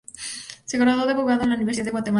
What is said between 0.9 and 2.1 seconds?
de abogado en la Universidad de Guatemala.